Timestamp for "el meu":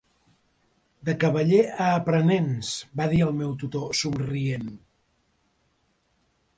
3.29-3.55